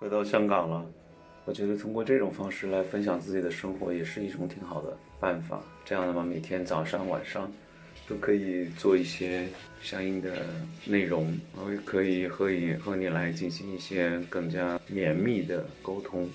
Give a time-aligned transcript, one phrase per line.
[0.00, 0.86] 回到香港了，
[1.44, 5.60] 我觉得通过这种方式来分享自己的生活也是一种挺好的办法。
[5.84, 7.50] 这样的话，每天早上晚上
[8.06, 9.48] 都可以做一些
[9.82, 10.46] 相应的
[10.84, 16.30] 内容，我也可以和你和你来进行一些更加绵密的沟通。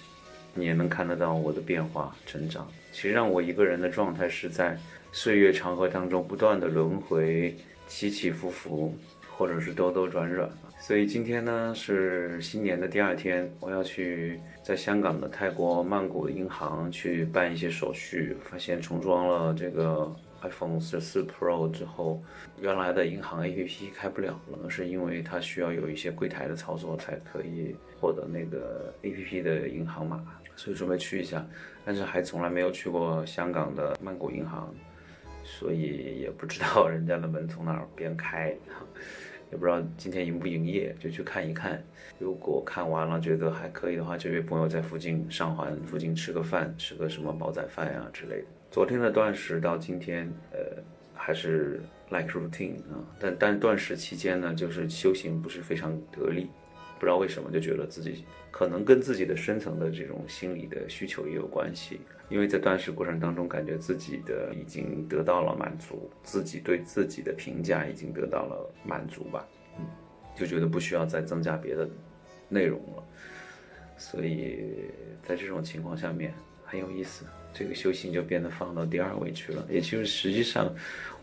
[0.54, 2.68] 你也能看得到我的变化成长。
[2.91, 4.77] 其实让我一个人的状态是在
[5.14, 7.55] 岁月长河当中不断的轮回，
[7.88, 8.93] 起起伏伏，
[9.38, 10.49] 或者是兜兜转转。
[10.79, 18.35] 所以今天呢是新年的第二天，我要去在香港的泰国曼谷银行去办一些手续。
[18.44, 22.22] 发现重装了这个 iPhone 十四 Pro 之后，
[22.59, 30.22] 原来的银行 APP 开不了了，是因为它需要有一些柜台的操作才可以获得那个 APP 的银行码。
[30.55, 31.44] 所以准备去一下，
[31.84, 34.72] 但是还从来没有去过香港的曼谷银行，
[35.43, 38.55] 所以也不知道 人家的门从哪边开，
[39.52, 41.83] 也不知道今天营不营业，就去看一看。
[42.19, 48.47] 如果看完了觉得还可以的话，就约朋友在附近上环附近吃个饭，吃个什么煲仔饭呀之类的。
[48.72, 50.81] 昨天的断食到今天，呃，
[51.13, 56.50] 还是 like routine 啊，但但断食期间呢，就是修行不是非常得力。
[57.04, 69.46] 不知道为什么就觉得自己可能跟自己的深层的这种心理的需求也有关系，因为在断食过程当中，感觉自己的已经得到了满足，自己对自己的评价已经得到了满足吧，
[69.78, 69.86] 嗯，
[70.34, 71.90] 就觉得不需要再增加别的
[72.48, 73.04] 内容了，
[73.98, 74.64] 所以
[75.24, 76.34] 在这种情况下面
[76.73, 80.73] 很有意思，这个修行就变得放到第二位去了，也就是实际上。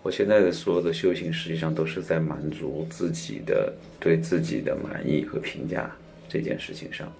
[0.00, 5.90] 我现在的所有的修行，实际上都是在满足自己的对自己的满意和评价
[6.28, 7.12] 这件事情上，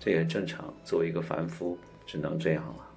[0.00, 0.72] 这也正常。
[0.82, 2.87] 作为一个凡夫，只能这样了。